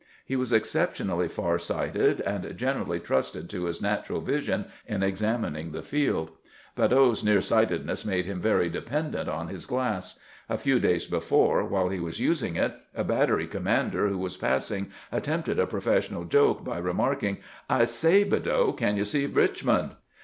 He 0.25 0.35
was 0.35 0.51
exceptionally 0.51 1.27
far 1.27 1.59
sighted, 1.59 2.21
and 2.21 2.57
generally 2.57 2.99
trusted 2.99 3.47
to 3.51 3.65
his 3.65 3.77
HOW 3.77 3.81
THE 3.83 3.87
"angle" 3.97 4.21
WAS 4.21 4.23
CAPTURED 4.23 4.51
109 4.51 4.61
natural 4.65 4.65
vision 4.65 4.95
in 4.95 5.03
examining 5.07 5.71
the 5.73 5.83
field. 5.83 6.31
Badeau's 6.75 7.23
near 7.23 7.39
sightedness 7.39 8.03
made 8.03 8.25
Mm 8.25 8.37
very 8.39 8.67
dependent 8.67 9.29
on 9.29 9.49
his 9.49 9.67
glass. 9.67 10.17
A 10.49 10.57
few 10.57 10.79
days 10.79 11.05
before, 11.05 11.63
while 11.65 11.89
he 11.89 11.99
was 11.99 12.19
using 12.19 12.55
it, 12.55 12.73
a 12.95 13.03
battery 13.03 13.45
com 13.45 13.65
mander 13.65 14.07
who 14.07 14.17
was 14.17 14.37
passing 14.37 14.89
attempted 15.11 15.59
a 15.59 15.67
professional 15.67 16.23
joke 16.23 16.63
by 16.65 16.79
remarking," 16.79 17.37
I 17.69 17.83
say, 17.83 18.23
Badeau; 18.23 18.73
can 18.73 18.97
you 18.97 19.05
see 19.05 19.27
Richmond 19.27 19.91